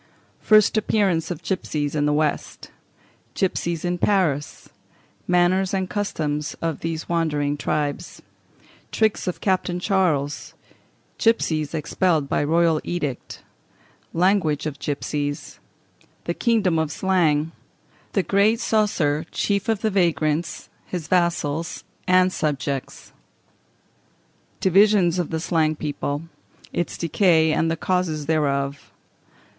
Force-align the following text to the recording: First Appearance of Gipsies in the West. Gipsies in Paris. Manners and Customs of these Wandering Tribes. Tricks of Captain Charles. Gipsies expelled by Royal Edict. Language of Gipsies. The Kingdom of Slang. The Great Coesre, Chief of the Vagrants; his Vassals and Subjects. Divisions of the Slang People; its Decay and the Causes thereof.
First 0.39 0.77
Appearance 0.77 1.29
of 1.29 1.43
Gipsies 1.43 1.93
in 1.93 2.07
the 2.07 2.11
West. 2.11 2.71
Gipsies 3.35 3.85
in 3.85 3.99
Paris. 3.99 4.67
Manners 5.27 5.75
and 5.75 5.87
Customs 5.91 6.55
of 6.59 6.79
these 6.79 7.07
Wandering 7.07 7.55
Tribes. 7.55 8.19
Tricks 8.91 9.27
of 9.27 9.41
Captain 9.41 9.79
Charles. 9.79 10.55
Gipsies 11.19 11.75
expelled 11.75 12.27
by 12.27 12.43
Royal 12.43 12.81
Edict. 12.83 13.43
Language 14.11 14.65
of 14.65 14.79
Gipsies. 14.79 15.59
The 16.23 16.33
Kingdom 16.33 16.79
of 16.79 16.91
Slang. 16.91 17.51
The 18.13 18.23
Great 18.23 18.57
Coesre, 18.57 19.27
Chief 19.29 19.69
of 19.69 19.81
the 19.81 19.91
Vagrants; 19.91 20.67
his 20.87 21.07
Vassals 21.09 21.83
and 22.07 22.33
Subjects. 22.33 23.11
Divisions 24.59 25.19
of 25.19 25.29
the 25.29 25.39
Slang 25.39 25.75
People; 25.75 26.23
its 26.73 26.97
Decay 26.97 27.53
and 27.53 27.69
the 27.69 27.77
Causes 27.77 28.25
thereof. 28.25 28.91